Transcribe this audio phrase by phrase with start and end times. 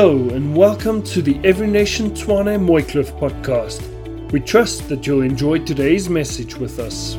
[0.00, 3.82] Hello, and welcome to the Every Nation Tshwane Mooikloof podcast.
[4.30, 7.16] We trust that you'll enjoy today's message with us.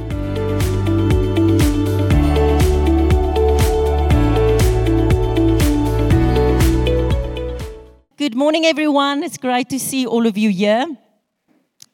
[8.16, 9.24] Good morning, everyone.
[9.24, 10.86] It's great to see all of you here.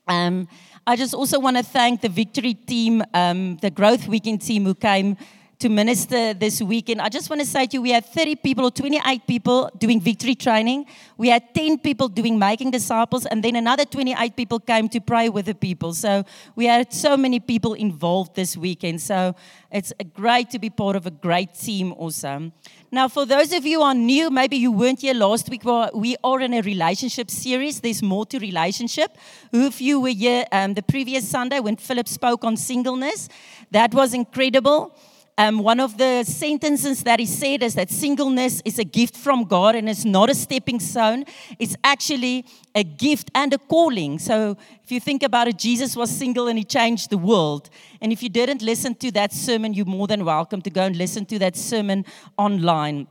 [0.08, 0.48] Um,
[0.86, 4.76] I just also want to thank the Victory team, um, the Growth Weekend team who
[4.76, 5.18] came
[5.59, 7.02] to minister this weekend.
[7.02, 10.02] I just want to say to you, we had 30 people or 28 people doing
[10.02, 10.86] victory training.
[11.18, 15.30] We had 10 people doing making disciples, and then another 28 people came to pray
[15.30, 15.94] with the people.
[15.94, 19.02] So we had so many people involved this weekend.
[19.02, 19.36] So
[19.72, 22.52] it's great to be part of a great team also.
[22.91, 25.63] Now, for those of you who are new, maybe you weren't here last week,
[25.94, 27.82] we are in a relationship series.
[27.82, 29.18] There's more to relationship.
[29.52, 33.27] Who of you were here um, the previous Sunday when Philip spoke on singleness?
[33.71, 34.96] That was incredible.
[35.38, 39.44] Um, one of the sentences that he said is that singleness is a gift from
[39.44, 41.26] God and it's not a stepping stone.
[41.60, 44.18] It's actually a gift and a calling.
[44.18, 47.70] So if you think about it, Jesus was single and he changed the world.
[48.00, 50.96] And if you didn't listen to that sermon, you're more than welcome to go and
[50.96, 52.05] listen to that sermon
[52.38, 53.08] online.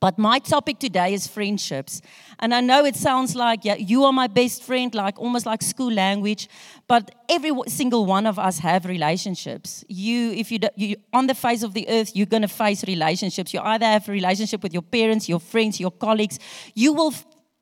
[0.00, 2.02] But my topic today is friendships.
[2.38, 5.62] And I know it sounds like, yeah, you are my best friend, like almost like
[5.62, 6.48] school language.
[6.86, 9.84] But every single one of us have relationships.
[9.88, 13.54] You, if you, you on the face of the earth, you're going to face relationships.
[13.54, 16.38] You either have a relationship with your parents, your friends, your colleagues.
[16.74, 17.14] You will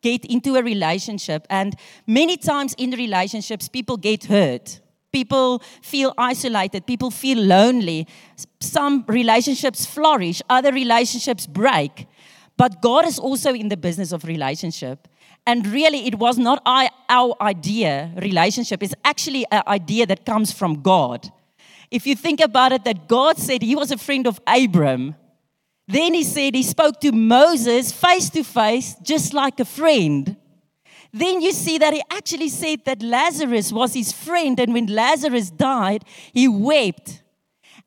[0.02, 1.46] get into a relationship.
[1.48, 1.74] And
[2.06, 4.80] many times in relationships, people get hurt.
[5.12, 6.86] People feel isolated.
[6.86, 8.08] People feel lonely.
[8.60, 12.08] Some relationships flourish, other relationships break.
[12.56, 15.08] But God is also in the business of relationship.
[15.46, 18.82] And really, it was not our idea, relationship.
[18.82, 21.30] It's actually an idea that comes from God.
[21.90, 25.16] If you think about it, that God said he was a friend of Abram.
[25.86, 30.36] Then he said he spoke to Moses face to face, just like a friend.
[31.12, 35.50] Then you see that he actually said that Lazarus was his friend, and when Lazarus
[35.50, 37.22] died, he wept.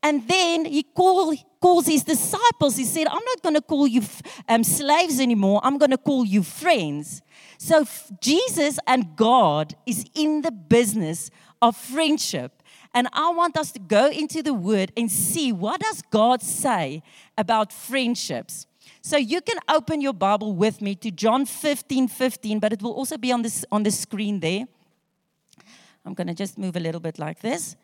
[0.04, 2.78] And then he called, calls his disciples.
[2.78, 4.02] He said, I'm not going to call you
[4.48, 5.62] um, slaves anymore.
[5.64, 7.22] I'm going to call you friends.
[7.58, 7.86] So
[8.22, 11.32] Jesus and God is in the business
[11.62, 12.64] of friendship.
[12.94, 17.04] And I want us to go into the word and see what does God say
[17.38, 18.66] about friendships.
[19.02, 22.94] So you can open your Bible with me to John 15, 15, but it will
[22.94, 24.66] also be on, this, on the screen there.
[26.06, 27.76] I'm going to just move a little bit like this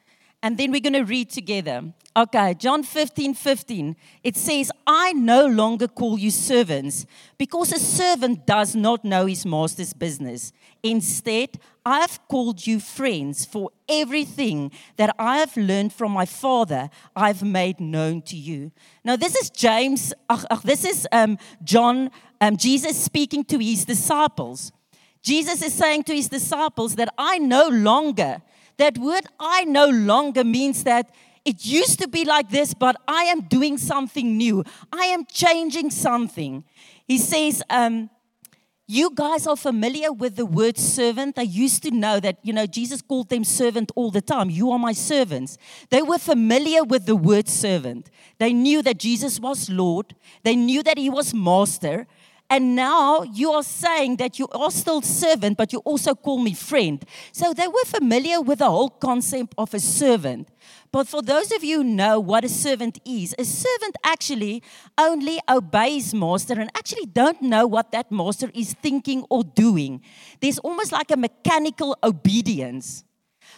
[0.44, 1.82] and then we're going to read together.
[2.16, 3.96] Okay, John 15 15.
[4.24, 9.46] It says, I no longer call you servants because a servant does not know his
[9.46, 10.52] master's business.
[10.84, 16.90] Instead, I have called you friends, for everything that I have learned from my Father,
[17.16, 18.72] I've made known to you.
[19.04, 20.14] Now, this is James,
[20.64, 22.12] this is um, John,
[22.42, 24.72] um, Jesus speaking to his disciples.
[25.22, 28.42] Jesus is saying to his disciples that I no longer
[28.84, 31.10] that word I no longer means that
[31.46, 34.64] it used to be like this, but I am doing something new.
[34.92, 36.66] I am changing something.
[37.08, 38.10] He says, um,
[38.86, 41.38] you guys are familiar with the word servant.
[41.38, 44.50] They used to know that, you know, Jesus called them servant all the time.
[44.50, 45.58] You are my servants.
[45.90, 48.10] They were familiar with the word servant.
[48.38, 50.14] They knew that Jesus was Lord.
[50.44, 52.06] They knew that he was master.
[52.54, 56.54] And now you are saying that you are still servant, but you also call me
[56.54, 57.04] friend.
[57.32, 60.50] So they were familiar with the whole concept of a servant.
[60.92, 64.62] But for those of you who know what a servant is, a servant actually
[65.00, 70.04] only obeys master and actually don't know what that master is thinking or doing.
[70.40, 73.04] There's almost like a mechanical obedience.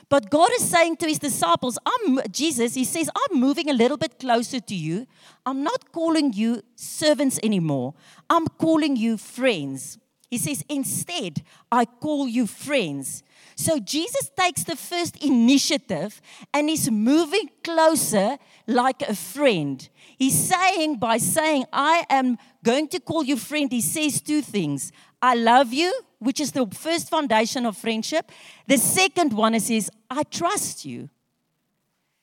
[0.09, 3.97] But God is saying to his disciples, I'm Jesus, he says, I'm moving a little
[3.97, 5.07] bit closer to you.
[5.45, 7.93] I'm not calling you servants anymore.
[8.29, 9.97] I'm calling you friends.
[10.29, 13.23] He says, instead, I call you friends.
[13.55, 16.21] So Jesus takes the first initiative
[16.53, 18.37] and is moving closer
[18.67, 19.87] like a friend.
[20.17, 24.91] He's saying, by saying, I am going to call you friend, he says two things
[25.21, 25.91] I love you,
[26.25, 28.31] which is the first foundation of friendship.
[28.67, 31.09] The second one is, is I trust you.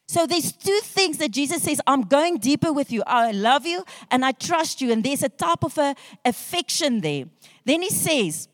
[0.08, 3.02] So there's two things that Jesus says, I'm going deeper with you.
[3.06, 4.90] I love you and I trust you.
[4.92, 5.94] And there's a type of a
[6.24, 7.26] affection there.
[7.64, 8.48] Then he says,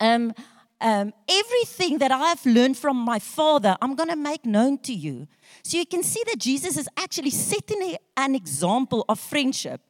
[0.00, 0.34] um,
[0.80, 4.92] um, everything that I have learned from my Father, I'm going to make known to
[4.92, 5.28] you.
[5.62, 9.80] So you can see that Jesus is actually setting an example of friendship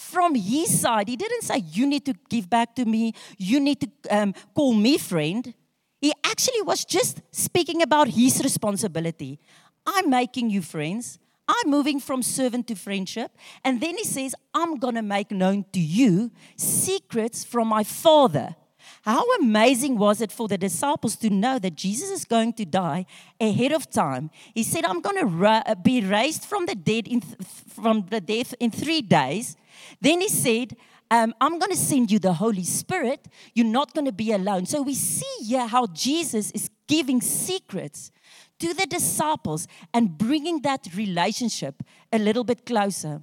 [0.00, 1.08] from his side.
[1.08, 4.72] He didn't say, You need to give back to me, you need to um, call
[4.74, 5.52] me friend.
[6.00, 9.38] He actually was just speaking about his responsibility.
[9.86, 11.18] I'm making you friends.
[11.46, 13.32] I'm moving from servant to friendship.
[13.64, 18.56] And then he says, I'm going to make known to you secrets from my Father.
[19.02, 23.04] How amazing was it for the disciples to know that Jesus is going to die
[23.40, 24.30] ahead of time?
[24.54, 27.36] He said, I'm going to ra- be raised from the dead in th-
[27.68, 29.56] from the death in three days.
[30.00, 30.76] Then he said,
[31.10, 33.26] um, I'm going to send you the Holy Spirit.
[33.54, 34.66] You're not going to be alone.
[34.66, 38.12] So we see here how Jesus is giving secrets
[38.60, 41.82] to the disciples and bringing that relationship
[42.12, 43.22] a little bit closer.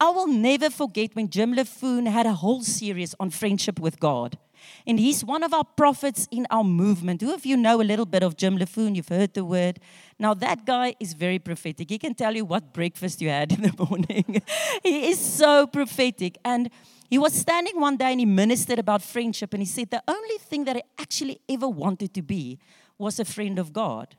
[0.00, 4.38] I will never forget when Jim Laffoon had a whole series on friendship with God.
[4.86, 7.20] And he's one of our prophets in our movement.
[7.20, 8.96] Who of you know a little bit of Jim Laffoon?
[8.96, 9.80] You've heard the word.
[10.18, 11.90] Now, that guy is very prophetic.
[11.90, 14.42] He can tell you what breakfast you had in the morning.
[14.82, 16.38] he is so prophetic.
[16.44, 16.70] And
[17.10, 19.54] he was standing one day and he ministered about friendship.
[19.54, 22.58] And he said, The only thing that I actually ever wanted to be
[22.98, 24.16] was a friend of God.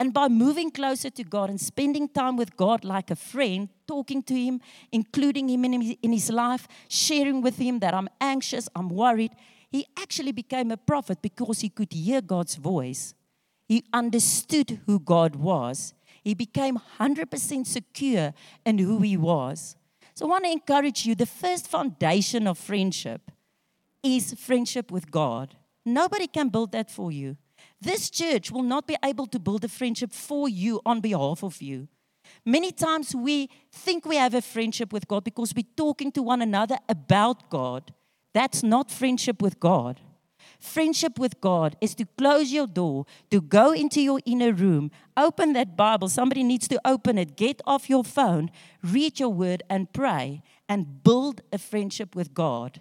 [0.00, 4.22] And by moving closer to God and spending time with God like a friend, talking
[4.24, 4.60] to Him,
[4.90, 9.32] including Him in His life, sharing with Him that I'm anxious, I'm worried,
[9.74, 13.12] he actually became a prophet because he could hear God's voice.
[13.66, 15.94] He understood who God was.
[16.22, 18.32] He became 100% secure
[18.64, 19.74] in who he was.
[20.14, 23.32] So I want to encourage you the first foundation of friendship
[24.00, 25.56] is friendship with God.
[25.84, 27.36] Nobody can build that for you.
[27.80, 31.60] This church will not be able to build a friendship for you on behalf of
[31.60, 31.88] you.
[32.44, 36.42] Many times we think we have a friendship with God because we're talking to one
[36.42, 37.92] another about God.
[38.34, 40.00] That's not friendship with God.
[40.58, 45.52] Friendship with God is to close your door, to go into your inner room, open
[45.52, 46.08] that Bible.
[46.08, 48.50] Somebody needs to open it, get off your phone,
[48.82, 52.80] read your word, and pray, and build a friendship with God.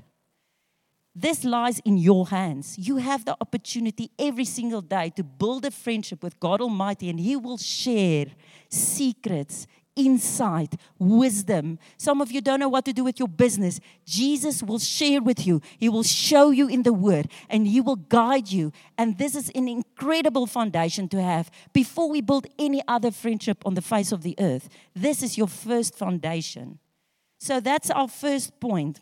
[1.16, 2.76] This lies in your hands.
[2.80, 7.20] You have the opportunity every single day to build a friendship with God Almighty, and
[7.20, 8.28] He will share
[8.70, 11.80] secrets, insight, wisdom.
[11.98, 13.80] Some of you don't know what to do with your business.
[14.06, 17.96] Jesus will share with you, He will show you in the Word, and He will
[17.96, 18.72] guide you.
[18.98, 23.74] And this is an incredible foundation to have before we build any other friendship on
[23.74, 24.70] the face of the earth.
[24.96, 26.80] This is your first foundation.
[27.40, 29.02] So that's our first point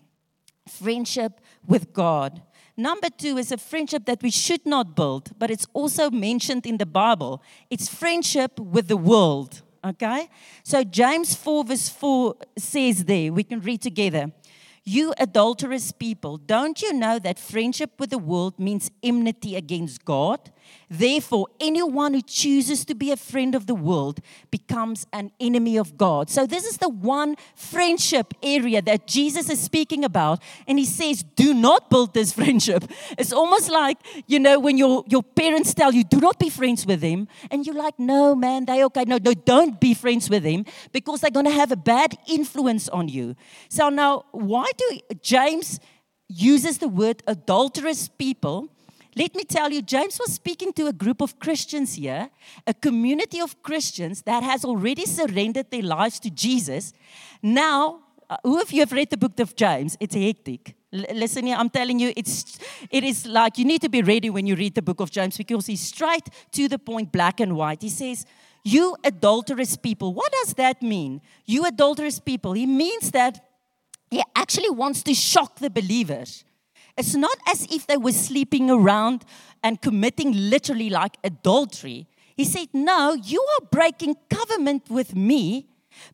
[0.67, 2.41] friendship with God.
[2.77, 6.77] Number two is a friendship that we should not build, but it's also mentioned in
[6.77, 7.43] the Bible.
[7.69, 9.61] It's friendship with the world.
[9.83, 10.29] Okay?
[10.63, 14.31] So James 4, verse 4 says there, we can read together.
[14.83, 20.51] You adulterous people, don't you know that friendship with the world means enmity against God?
[20.89, 24.19] Therefore, anyone who chooses to be a friend of the world
[24.51, 26.29] becomes an enemy of God.
[26.29, 30.41] So, this is the one friendship area that Jesus is speaking about.
[30.67, 32.83] And he says, Do not build this friendship.
[33.17, 36.85] It's almost like, you know, when your, your parents tell you, Do not be friends
[36.85, 37.27] with them.
[37.49, 39.05] And you're like, No, man, they okay.
[39.05, 42.89] No, no, don't be friends with them because they're going to have a bad influence
[42.89, 43.35] on you.
[43.69, 45.79] So, now, why do James
[46.27, 48.69] uses the word adulterous people?
[49.15, 52.29] Let me tell you, James was speaking to a group of Christians here,
[52.65, 56.93] a community of Christians that has already surrendered their lives to Jesus.
[57.41, 57.99] Now,
[58.29, 59.97] uh, who of you have read the book of James?
[59.99, 60.75] It's hectic.
[60.93, 62.57] L- listen here, I'm telling you, it's,
[62.89, 65.37] it is like you need to be ready when you read the book of James
[65.37, 67.81] because he's straight to the point, black and white.
[67.81, 68.25] He says,
[68.63, 70.13] You adulterous people.
[70.13, 71.21] What does that mean?
[71.45, 72.53] You adulterous people.
[72.53, 73.45] He means that
[74.09, 76.45] he actually wants to shock the believers.
[77.01, 79.25] It's not as if they were sleeping around
[79.63, 82.05] and committing literally like adultery.
[82.37, 85.65] He said, No, you are breaking covenant with me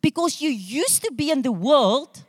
[0.02, 2.24] because you used to be in the world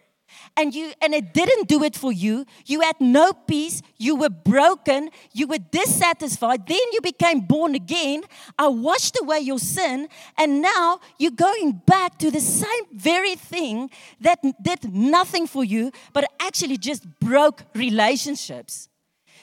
[0.58, 2.44] and you and it didn't do it for you.
[2.66, 3.80] You had no peace.
[3.96, 5.10] You were broken.
[5.32, 6.66] You were dissatisfied.
[6.66, 8.24] Then you became born again.
[8.58, 13.90] I washed away your sin and now you're going back to the same very thing
[14.20, 18.88] that did nothing for you but actually just broke relationships.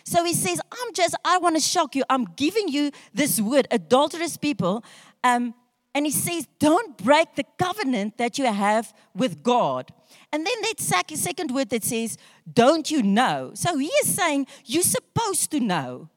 [0.04, 2.04] So he says i'm just i want to shock you.
[2.10, 4.84] I'm giving you this word adulterous people
[5.24, 5.54] um,
[5.96, 9.92] and he says don't break the covenant that you have with god
[10.36, 10.82] and then that
[11.16, 12.18] second word that says,
[12.52, 13.52] Don't you know?
[13.54, 16.10] So he is saying, You're supposed to know.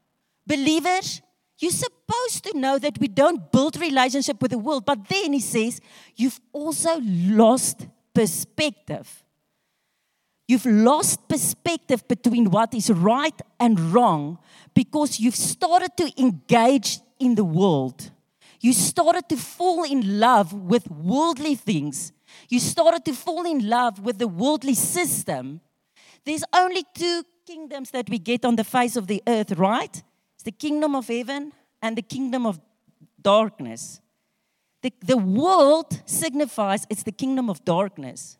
[0.45, 1.23] Believers,
[1.61, 4.87] you're supposed to know that we don't build relationship with the world.
[4.87, 5.81] But then he says,
[6.17, 9.23] You've also lost perspective.
[10.49, 14.39] You've lost perspective between what is right and wrong
[14.75, 18.11] because you've started to engage in the world.
[18.61, 22.13] You started to fall in love with worldly things
[22.49, 25.61] you started to fall in love with the worldly system.
[26.25, 30.03] There's only two kingdoms that we get on the face of the earth, right?
[30.35, 32.61] It's the kingdom of heaven and the kingdom of
[33.21, 34.01] darkness.
[34.83, 38.39] The, the world signifies it's the kingdom of darkness.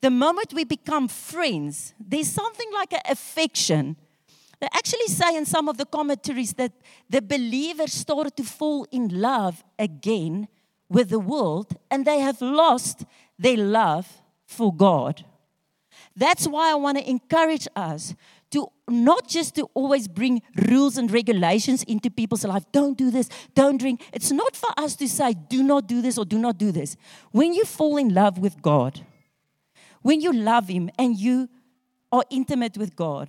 [0.00, 3.96] The moment we become friends, there's something like an affection.
[4.60, 6.72] They actually say in some of the commentaries that
[7.08, 10.48] the believers started to fall in love again
[10.88, 13.04] with the world and they have lost
[13.38, 15.24] their love for God.
[16.16, 18.14] That's why I want to encourage us
[18.50, 22.64] to not just to always bring rules and regulations into people's life.
[22.72, 24.02] Don't do this, don't drink.
[24.12, 26.96] It's not for us to say, do not do this or do not do this.
[27.30, 29.04] When you fall in love with God,
[30.02, 31.48] when you love Him and you
[32.10, 33.28] are intimate with God,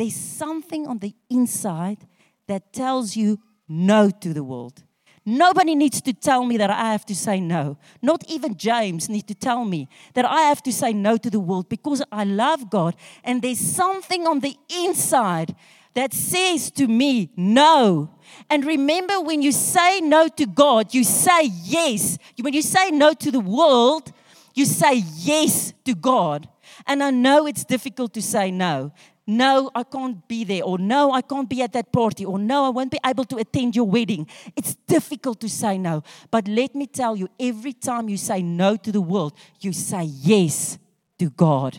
[0.00, 1.98] there's something on the inside
[2.46, 3.38] that tells you
[3.68, 4.82] no to the world.
[5.26, 7.76] Nobody needs to tell me that I have to say no.
[8.00, 11.38] Not even James needs to tell me that I have to say no to the
[11.38, 15.54] world because I love God and there's something on the inside
[15.92, 18.10] that says to me no.
[18.48, 22.16] And remember, when you say no to God, you say yes.
[22.40, 24.12] When you say no to the world,
[24.54, 26.48] you say yes to God.
[26.86, 28.92] And I know it's difficult to say no
[29.26, 32.64] no, I can't be there, or no, I can't be at that party, or no,
[32.64, 34.26] I won't be able to attend your wedding.
[34.56, 36.02] It's difficult to say no.
[36.30, 40.04] But let me tell you, every time you say no to the world, you say
[40.04, 40.78] yes
[41.18, 41.78] to God.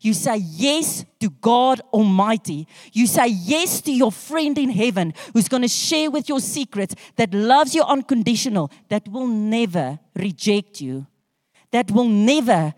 [0.00, 2.66] You say yes to God Almighty.
[2.92, 6.94] You say yes to your friend in heaven who's going to share with your secrets,
[7.16, 11.06] that loves you unconditional, that will never reject you,
[11.70, 12.74] that will never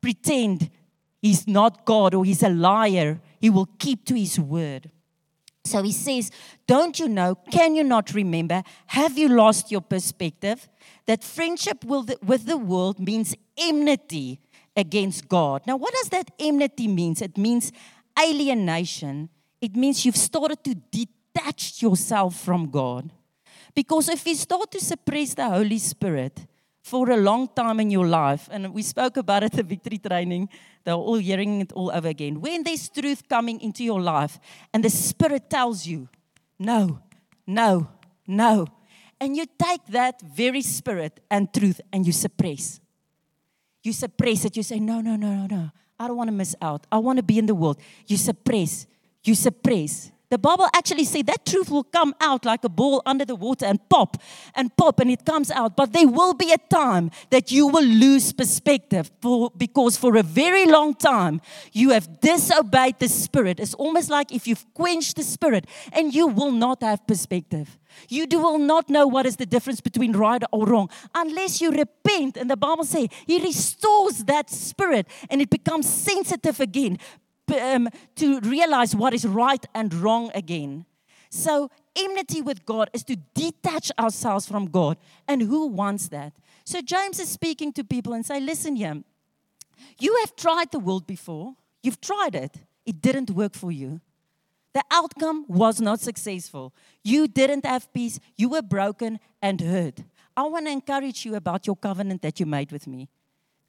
[0.00, 0.70] pretend
[1.20, 4.90] he's not God or he's a liar he will keep to his word.
[5.64, 6.30] So he says,
[6.66, 7.34] Don't you know?
[7.50, 8.62] Can you not remember?
[8.86, 10.68] Have you lost your perspective?
[11.06, 14.40] That friendship with the world means enmity
[14.76, 15.62] against God.
[15.66, 17.14] Now, what does that enmity mean?
[17.20, 17.72] It means
[18.18, 19.28] alienation.
[19.60, 23.10] It means you've started to detach yourself from God.
[23.74, 26.46] Because if you start to suppress the Holy Spirit,
[26.82, 29.98] for a long time in your life, and we spoke about it at the victory
[29.98, 30.48] training,
[30.84, 32.40] they're all hearing it all over again.
[32.40, 34.38] When there's truth coming into your life
[34.72, 36.08] and the Spirit tells you,
[36.58, 37.00] no,
[37.46, 37.88] no,
[38.26, 38.66] no,
[39.20, 42.80] and you take that very Spirit and truth and you suppress.
[43.82, 44.56] You suppress it.
[44.56, 45.70] You say, no, no, no, no, no.
[45.98, 46.86] I don't want to miss out.
[46.90, 47.78] I want to be in the world.
[48.06, 48.86] You suppress.
[49.24, 50.10] You suppress.
[50.30, 53.66] The Bible actually says that truth will come out like a ball under the water
[53.66, 54.16] and pop
[54.54, 55.76] and pop and it comes out.
[55.76, 60.22] But there will be a time that you will lose perspective for, because for a
[60.22, 61.40] very long time
[61.72, 63.58] you have disobeyed the Spirit.
[63.58, 67.76] It's almost like if you've quenched the Spirit and you will not have perspective.
[68.08, 71.72] You do will not know what is the difference between right or wrong unless you
[71.72, 72.36] repent.
[72.36, 76.98] And the Bible says He restores that spirit and it becomes sensitive again
[77.50, 80.86] um, to realize what is right and wrong again.
[81.30, 84.96] So, enmity with God is to detach ourselves from God.
[85.28, 86.32] And who wants that?
[86.64, 89.02] So, James is speaking to people and say, Listen here,
[89.98, 94.00] you have tried the world before, you've tried it, it didn't work for you.
[94.72, 96.72] The outcome was not successful.
[97.02, 100.00] You didn't have peace, you were broken and hurt.
[100.36, 103.08] I want to encourage you about your covenant that you made with me.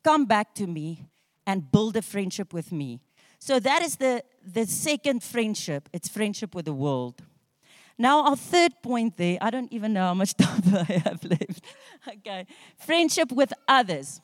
[0.04, 1.08] Come back to me
[1.46, 3.02] and build a friendship with me.
[3.42, 5.90] So that is the, the second friendship.
[5.92, 7.24] It's friendship with the world.
[7.98, 11.66] Now, our third point there, I don't even know how much time I have left.
[12.08, 12.46] Okay.
[12.78, 14.22] Friendship with others.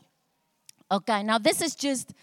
[0.91, 2.13] Okay, now this is just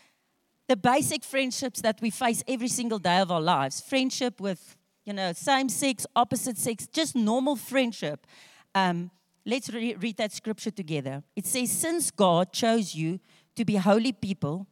[0.69, 3.81] the basic friendships that we face every single day of our lives.
[3.81, 8.27] Friendship with, you know, same sex, opposite sex, just normal friendship.
[8.75, 9.11] Um,
[9.45, 11.25] let's re- read that scripture together.
[11.35, 13.19] It says, Since God chose you
[13.57, 14.67] to be holy people,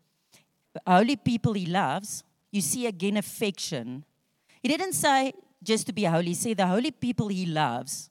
[0.87, 4.05] holy people he loves, you see again affection.
[4.61, 8.11] He didn't say just to be holy, he said the holy people he loves.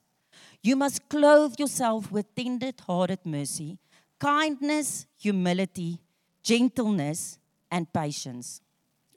[0.62, 3.78] You must clothe yourself with tender hearted mercy,
[4.18, 5.98] kindness, humility,
[6.42, 7.38] gentleness,
[7.70, 8.60] and patience.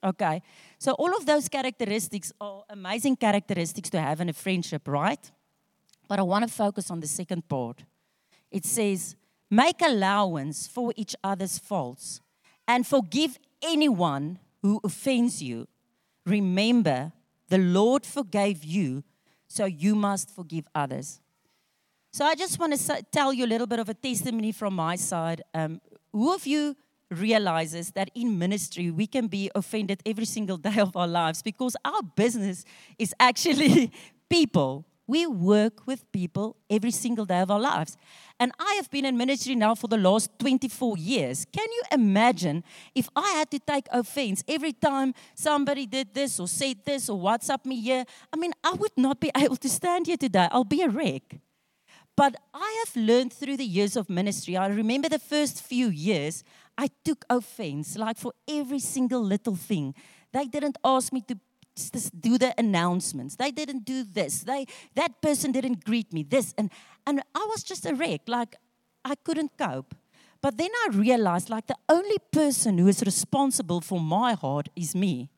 [0.04, 0.42] Okay,
[0.78, 5.32] so all of those characteristics are amazing characteristics to have in a friendship, right?
[6.08, 7.84] But I want to focus on the second part.
[8.52, 9.16] It says,
[9.50, 12.22] make allowance for each other's faults
[12.68, 15.68] and forgive anyone who offends you.
[16.26, 17.12] Remember,
[17.50, 19.04] the Lord forgave you,
[19.48, 21.22] so you must forgive others.
[22.12, 24.96] So I just want to tell you a little bit of a testimony from my
[24.96, 25.42] side.
[25.54, 25.82] Um,
[26.12, 26.76] who of you
[27.12, 31.76] realizes that in ministry we can be offended every single day of our lives because
[31.86, 32.66] our business
[32.98, 33.92] is actually
[34.30, 34.86] people?
[35.08, 37.96] We work with people every single day of our lives.
[38.40, 41.46] And I have been in ministry now for the last 24 years.
[41.52, 42.64] Can you imagine
[42.96, 47.20] if I had to take offense every time somebody did this or said this or
[47.20, 48.04] WhatsApp me here?
[48.34, 50.48] I mean, I would not be able to stand here today.
[50.52, 51.40] I'll be a wreck.
[52.18, 54.56] But I have learned through the years of ministry.
[54.56, 56.44] I remember the first few years,
[56.78, 59.94] I took offense, like for every single little thing.
[60.32, 61.38] They didn't ask me to
[62.20, 63.36] do the announcements.
[63.36, 64.42] They didn't do this.
[64.42, 64.66] They
[64.96, 66.24] that person didn't greet me.
[66.24, 66.70] This and
[67.06, 68.22] and I was just a wreck.
[68.28, 68.56] Like
[69.04, 69.96] I couldn't cope.
[70.42, 74.96] But then I realized like the only person who is responsible for my heart is
[74.96, 75.30] me.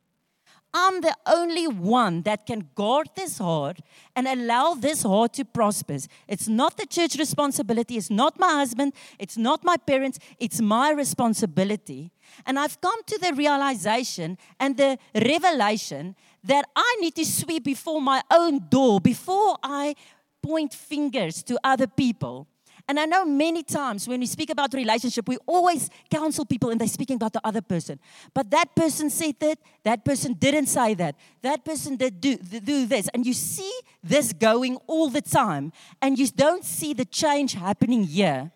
[0.74, 3.80] I'm the only one that can guard this heart
[4.16, 5.98] and allow this heart to prosper.
[6.28, 7.98] It's not the church responsibility.
[7.98, 8.94] It's not my husband.
[9.18, 10.20] It's not my parents.
[10.40, 12.12] It's my responsibility.
[12.46, 18.02] And I've come to the realization and the revelation that I need to sweep before
[18.02, 19.96] my own door before I
[20.42, 22.48] point fingers to other people.
[22.90, 26.80] And I know many times when we speak about relationship, we always counsel people and
[26.80, 28.00] they're speaking about the other person.
[28.34, 32.86] But that person said that, that person didn't say that, that person did do, do
[32.86, 33.10] this.
[33.14, 38.04] And you see this going all the time, and you don't see the change happening
[38.04, 38.52] here.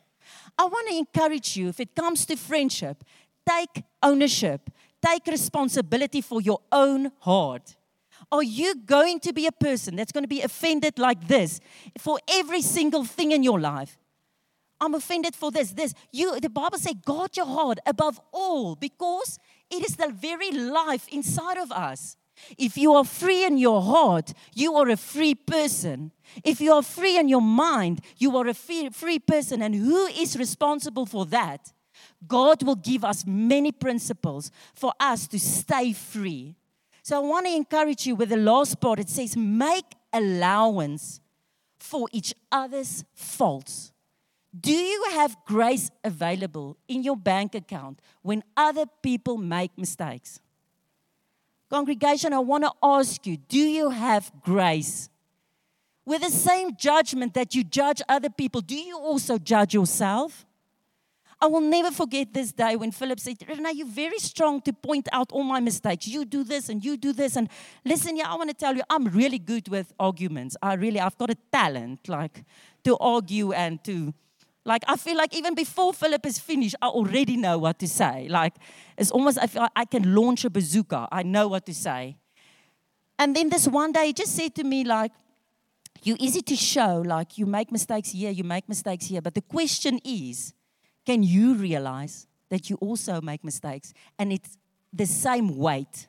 [0.58, 3.04] I want to encourage you, if it comes to friendship,
[3.46, 4.70] take ownership,
[5.06, 7.76] take responsibility for your own heart.
[8.32, 11.60] Are you going to be a person that's going to be offended like this
[11.98, 13.98] for every single thing in your life?
[14.80, 15.94] I'm offended for this, this.
[16.12, 19.38] You, the Bible says, guard your heart above all because
[19.70, 22.18] it is the very life inside of us.
[22.58, 26.12] If you are free in your heart, you are a free person.
[26.44, 29.62] If you are free in your mind, you are a free, free person.
[29.62, 31.72] And who is responsible for that?
[32.28, 36.56] God will give us many principles for us to stay free.
[37.04, 39.00] So I want to encourage you with the last part.
[39.00, 41.20] It says, make allowance
[41.80, 43.92] for each other's faults.
[44.58, 50.40] Do you have grace available in your bank account when other people make mistakes?
[51.70, 55.10] Congregation, I want to ask you do you have grace?
[56.04, 60.46] With the same judgment that you judge other people, do you also judge yourself?
[61.42, 65.08] I will never forget this day when Philip said, Rene, you're very strong to point
[65.12, 66.08] out all my mistakes.
[66.08, 67.36] You do this and you do this.
[67.36, 67.50] And
[67.84, 70.56] listen, yeah, I want to tell you, I'm really good with arguments.
[70.62, 72.44] I really, I've got a talent, like,
[72.84, 74.14] to argue and to
[74.64, 78.28] like, I feel like even before Philip is finished, I already know what to say.
[78.30, 78.54] Like,
[78.96, 81.08] it's almost, I feel like I can launch a bazooka.
[81.12, 82.18] I know what to say.
[83.18, 85.12] And then this one day, he just said to me, like,
[86.04, 89.22] you're easy to show, like, you make mistakes here, you make mistakes here.
[89.22, 90.54] But the question is,
[91.06, 94.58] can you realize that you also make mistakes and it's
[94.94, 96.08] the same weight?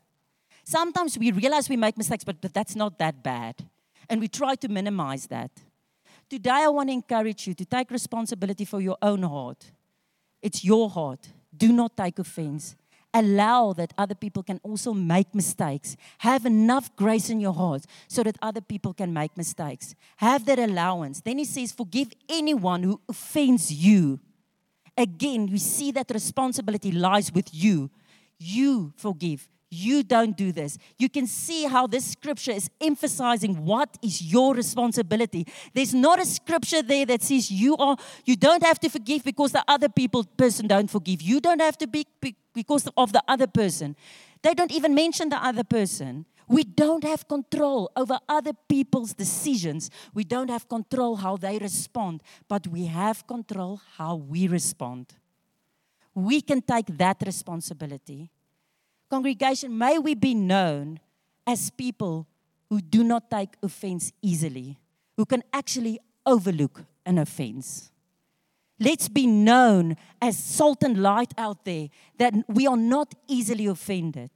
[0.64, 3.56] Sometimes we realize we make mistakes, but, but that's not that bad.
[4.08, 5.50] And we try to minimize that.
[6.28, 9.70] Today, I want to encourage you to take responsibility for your own heart.
[10.40, 11.28] It's your heart.
[11.56, 12.76] Do not take offense.
[13.14, 15.96] Allow that other people can also make mistakes.
[16.18, 19.94] Have enough grace in your heart so that other people can make mistakes.
[20.16, 21.20] Have that allowance.
[21.20, 24.18] Then he says, Forgive anyone who offends you.
[24.96, 27.90] Again, we see that responsibility lies with you.
[28.38, 29.48] You forgive.
[29.74, 30.76] You don't do this.
[30.98, 35.46] You can see how this scripture is emphasizing what is your responsibility.
[35.72, 39.52] There's not a scripture there that says you are you don't have to forgive because
[39.52, 41.22] the other people person don't forgive.
[41.22, 42.06] You don't have to be
[42.52, 43.96] because of the other person.
[44.42, 46.26] They don't even mention the other person.
[46.48, 49.90] We don't have control over other people's decisions.
[50.12, 55.14] We don't have control how they respond, but we have control how we respond.
[56.14, 58.30] We can take that responsibility.
[59.08, 61.00] Congregation, may we be known
[61.46, 62.26] as people
[62.68, 64.78] who do not take offense easily,
[65.16, 67.90] who can actually overlook an offense.
[68.78, 74.30] Let's be known as salt and light out there, that we are not easily offended.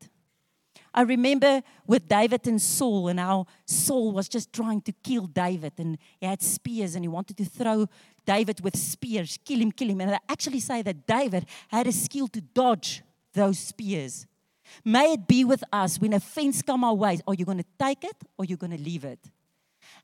[0.96, 5.74] I remember with David and Saul, and how Saul was just trying to kill David,
[5.76, 7.86] and he had spears, and he wanted to throw
[8.24, 10.00] David with spears, kill him, kill him.
[10.00, 13.02] And I actually say that David had a skill to dodge
[13.34, 14.26] those spears.
[14.84, 17.20] May it be with us when offense come our way.
[17.28, 19.20] Are you going to take it or are you going to leave it?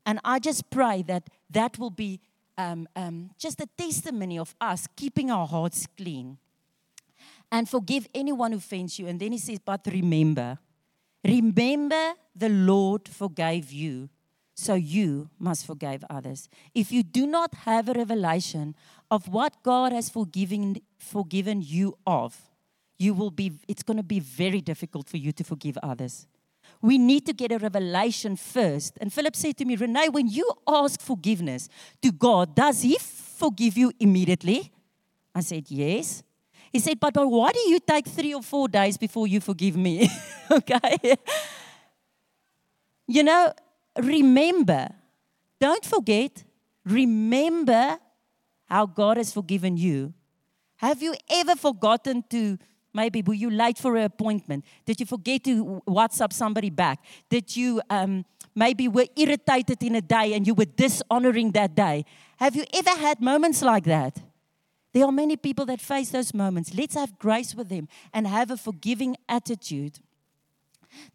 [0.05, 2.21] And I just pray that that will be
[2.57, 6.37] um, um, just a testimony of us keeping our hearts clean.
[7.51, 9.07] And forgive anyone who offends you.
[9.07, 10.57] And then he says, but remember,
[11.23, 14.09] remember the Lord forgave you,
[14.55, 16.49] so you must forgive others.
[16.73, 18.75] If you do not have a revelation
[19.09, 22.49] of what God has forgiven, forgiven you of,
[22.97, 26.27] you will be, it's going to be very difficult for you to forgive others.
[26.81, 28.97] We need to get a revelation first.
[28.99, 31.69] And Philip said to me, Rene, when you ask forgiveness
[32.01, 34.71] to God, does He forgive you immediately?
[35.33, 36.23] I said, Yes.
[36.73, 40.09] He said, But why do you take three or four days before you forgive me?
[40.51, 41.15] okay.
[43.07, 43.53] You know,
[43.97, 44.89] remember,
[45.59, 46.43] don't forget
[46.85, 47.97] Remember
[48.65, 50.13] how God has forgiven you.
[50.77, 52.57] Have you ever forgotten to
[52.93, 54.65] maybe were you late for an appointment?
[54.85, 56.99] Did you forget to WhatsApp somebody back?
[57.29, 62.05] Did you um, maybe were irritated in a day and you were dishonoring that day?
[62.37, 64.19] Have you ever had moments like that?
[64.93, 66.73] There are many people that face those moments.
[66.73, 69.99] Let's have grace with them and have a forgiving attitude.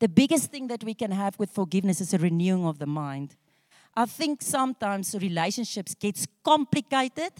[0.01, 3.37] The biggest thing that we can have with forgiveness is a renewing of the mind.
[3.95, 7.33] I think sometimes relationships gets complicated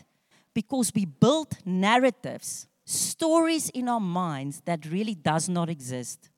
[0.55, 6.31] because we build narratives, stories in our minds that really does not exist.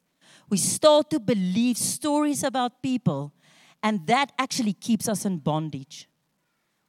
[0.49, 3.33] We start to believe stories about people
[3.83, 6.10] and that actually keeps us in bondage.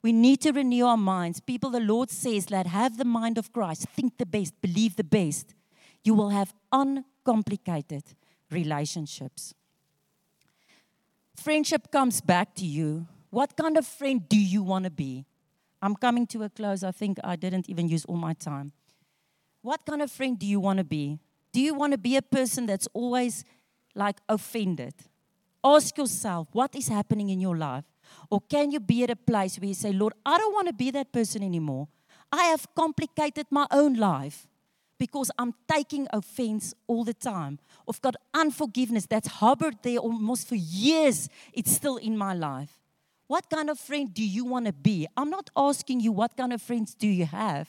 [0.04, 1.40] We need to renew our minds.
[1.40, 5.04] People, the Lord says that have the mind of Christ, think the best, believe the
[5.04, 5.54] best.
[6.04, 8.04] You will have uncomplicated
[8.50, 9.54] relationships.
[11.36, 13.08] Friendship comes back to you.
[13.30, 15.26] What kind of friend do you want to be?
[15.82, 16.84] I'm coming to a close.
[16.84, 18.72] I think I didn't even use all my time.
[19.62, 21.20] What kind of friend do you want to be?
[21.52, 23.44] Do you want to be a person that's always
[23.96, 24.94] like offended?
[25.64, 27.86] Ask yourself, what is happening in your life?
[28.30, 30.74] Or can you be at a place where you say, Lord, I don't want to
[30.74, 31.88] be that person anymore.
[32.32, 34.48] I have complicated my own life
[34.98, 37.60] because I'm taking offense all the time.
[37.90, 41.28] I've got unforgiveness that's harbored there almost for years.
[41.54, 42.80] It's still in my life.
[43.28, 45.08] What kind of friend do you want to be?
[45.18, 47.68] I'm not asking you what kind of friends do you have.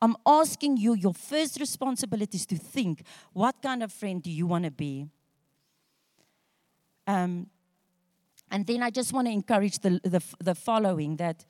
[0.00, 4.46] I'm asking you your first responsibility is to think what kind of friend do you
[4.48, 5.06] want to be?
[7.06, 7.46] Um,
[8.52, 11.44] and then I just want to encourage the, the, the following that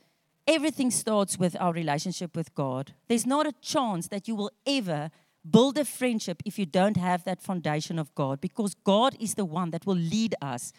[0.47, 2.95] Everything starts with our relationship with God.
[3.09, 5.11] There's not a chance that you will ever
[5.49, 9.45] build a friendship if you don't have that foundation of God, because God is the
[9.45, 10.73] one that will lead us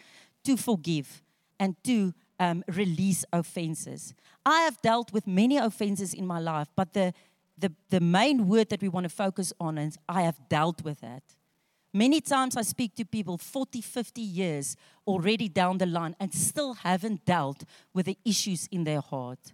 [0.44, 1.22] to forgive
[1.58, 4.12] and to um, release offenses.
[4.44, 7.14] I have dealt with many offenses in my life, but the,
[7.56, 11.00] the, the main word that we want to focus on is I have dealt with
[11.00, 11.22] that.
[11.96, 14.76] Many times I speak to people 40, 50 years
[15.06, 17.62] already down the line and still haven't dealt
[17.94, 19.52] with the issues in their heart.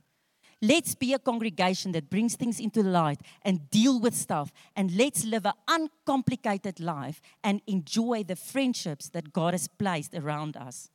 [0.62, 4.52] Let's be a congregation that brings things into light and deal with stuff.
[4.74, 10.56] And let's live an uncomplicated life and enjoy the friendships that God has placed around
[10.56, 10.88] us.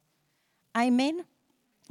[0.76, 1.26] Amen.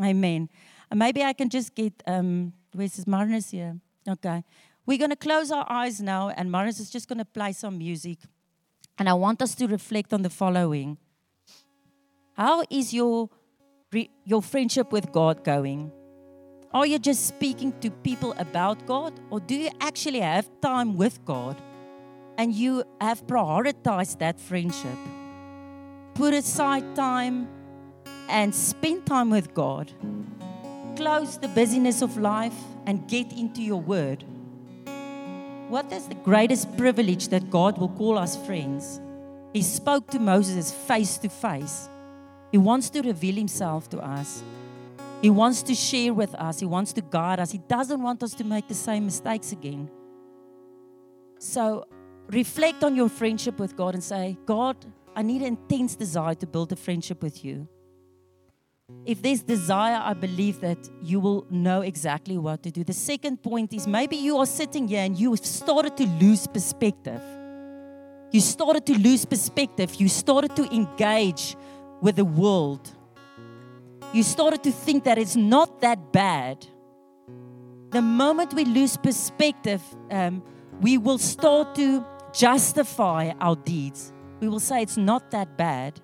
[0.03, 0.49] Amen.
[0.93, 3.77] Maybe I can just get, um, where's this Marinus here?
[4.09, 4.43] Okay.
[4.85, 7.79] We're going to close our eyes now, and Marinus is just going to play some
[7.79, 8.19] music.
[8.98, 10.98] And I want us to reflect on the following
[12.35, 13.30] How is your,
[14.24, 15.92] your friendship with God going?
[16.72, 21.24] Are you just speaking to people about God, or do you actually have time with
[21.24, 21.57] God
[22.37, 24.98] and you have prioritized that friendship?
[26.14, 27.46] Put aside time
[28.28, 29.92] and spend time with God.
[30.96, 34.24] Close the busyness of life and get into your word.
[35.68, 39.00] What is the greatest privilege that God will call us friends?
[39.53, 41.88] He spoke to Moses face to face.
[42.53, 44.42] He wants to reveal himself to us.
[45.22, 46.61] He wants to share with us.
[46.61, 47.50] He wants to guide us.
[47.50, 49.90] He doesn't want us to make the same mistakes again.
[51.38, 51.87] So
[52.29, 54.77] reflect on your friendship with God and say, God,
[55.16, 57.66] I need an intense desire to build a friendship with you.
[59.07, 62.85] If there's desire, I believe that you will know exactly what to do.
[62.85, 67.23] The second point is maybe you are sitting here and you started to lose perspective.
[68.31, 69.94] You started to lose perspective.
[69.94, 71.57] You started to engage
[72.03, 72.90] with the world.
[74.12, 76.66] You started to think that it's not that bad.
[77.90, 80.42] The moment we lose perspective, um,
[80.83, 84.12] we will start to justify our deeds.
[84.40, 86.01] We will say it's not that bad.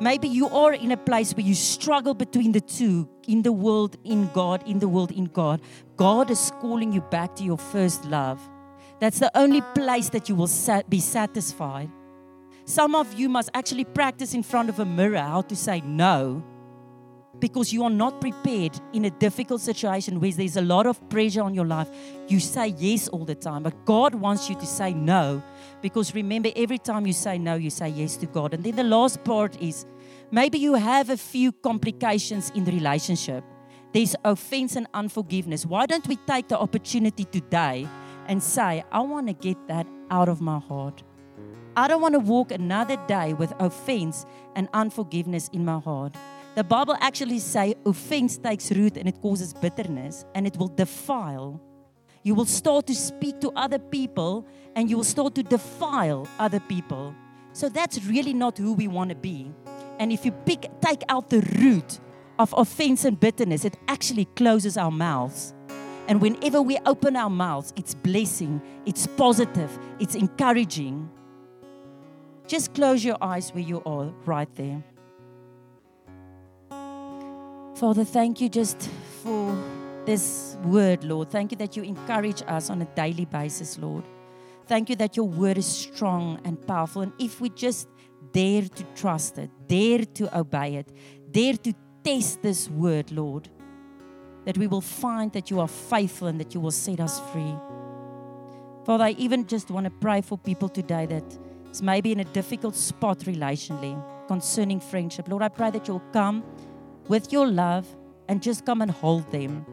[0.00, 3.98] Maybe you are in a place where you struggle between the two in the world,
[4.02, 5.60] in God, in the world, in God.
[5.96, 8.40] God is calling you back to your first love.
[8.98, 10.48] That's the only place that you will
[10.88, 11.90] be satisfied.
[12.64, 16.42] Some of you must actually practice in front of a mirror how to say no
[17.38, 21.42] because you are not prepared in a difficult situation where there's a lot of pressure
[21.42, 21.88] on your life.
[22.28, 25.42] You say yes all the time, but God wants you to say no
[25.80, 28.54] because remember, every time you say no, you say yes to God.
[28.54, 29.86] And then the last part is
[30.30, 33.44] maybe you have a few complications in the relationship.
[33.92, 35.64] There's offense and unforgiveness.
[35.66, 37.88] Why don't we take the opportunity today
[38.26, 41.02] and say, I want to get that out of my heart?
[41.76, 46.14] I don't want to walk another day with offense and unforgiveness in my heart.
[46.60, 51.58] The Bible actually say offense takes root and it causes bitterness and it will defile.
[52.22, 54.46] You will start to speak to other people
[54.76, 57.14] and you will start to defile other people.
[57.54, 59.50] So that's really not who we want to be.
[59.98, 61.98] And if you pick take out the root
[62.38, 65.54] of offense and bitterness, it actually closes our mouths.
[66.08, 71.08] And whenever we open our mouths, it's blessing, it's positive, it's encouraging.
[72.46, 74.84] Just close your eyes where you are right there.
[77.80, 78.90] Father, thank you just
[79.22, 79.56] for
[80.04, 81.30] this word, Lord.
[81.30, 84.04] Thank you that you encourage us on a daily basis, Lord.
[84.66, 87.00] Thank you that your word is strong and powerful.
[87.00, 87.88] And if we just
[88.32, 90.92] dare to trust it, dare to obey it,
[91.30, 91.72] dare to
[92.04, 93.48] test this word, Lord,
[94.44, 97.54] that we will find that you are faithful and that you will set us free.
[98.84, 101.38] Father, I even just want to pray for people today that
[101.70, 105.28] is maybe in a difficult spot relationally concerning friendship.
[105.28, 106.44] Lord, I pray that you'll come
[107.10, 107.88] with your love
[108.28, 109.66] and just come and hold them.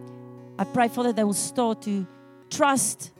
[0.57, 2.07] I pray, Father, they will start to
[2.49, 3.11] trust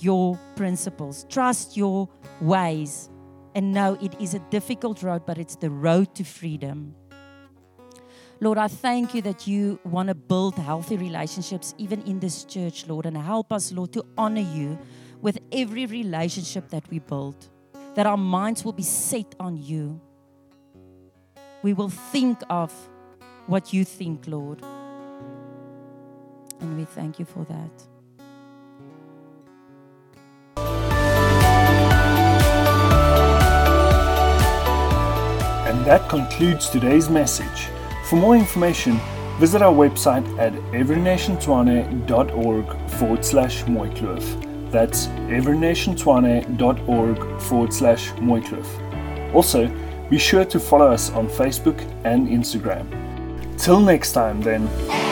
[0.00, 2.08] your principles, trust your
[2.40, 3.08] ways,
[3.54, 6.96] and know it is a difficult road, but it's the road to freedom.
[8.40, 12.88] Lord, I thank you that you want to build healthy relationships even in this church,
[12.88, 14.80] Lord, and help us, Lord, to honor you
[15.20, 17.36] with every relationship that we build,
[17.94, 20.00] that our minds will be set on you.
[21.62, 22.72] We will think of
[23.50, 24.62] what you think, Lord.
[26.60, 27.70] And we thank you for that.
[35.68, 37.66] And that concludes today's message.
[38.08, 39.00] For more information,
[39.40, 44.46] visit our website at everynationtshwane.org forward slash mooikloof.
[44.70, 49.34] That's everynationtshwane.org forward slash mooikloof.
[49.34, 49.68] Also,
[50.08, 53.09] be sure to follow us on Facebook and Instagram.
[53.60, 55.09] Till next time, then.